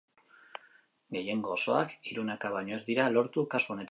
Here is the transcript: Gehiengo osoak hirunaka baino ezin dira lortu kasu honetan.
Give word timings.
Gehiengo 1.17 1.51
osoak 1.57 1.93
hirunaka 2.11 2.53
baino 2.57 2.75
ezin 2.79 2.87
dira 2.91 3.09
lortu 3.17 3.49
kasu 3.55 3.73
honetan. 3.77 3.89